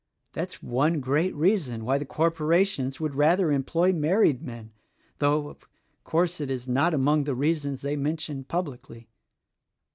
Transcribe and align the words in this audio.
That's 0.33 0.63
one 0.63 0.99
great 0.99 1.35
reason 1.35 1.85
why 1.85 1.99
the 1.99 2.07
corporations 2.07 2.99
would 2.99 3.13
rather 3.13 3.51
employ 3.51 3.93
married 3.93 4.41
men; 4.41 4.71
though, 5.19 5.47
of 5.47 5.67
course, 6.03 6.41
it 6.41 6.49
is 6.49 6.67
not 6.67 6.95
among 6.95 7.25
the 7.25 7.35
reasons 7.35 7.83
they 7.83 7.95
mention 7.95 8.43
publicly." 8.43 9.09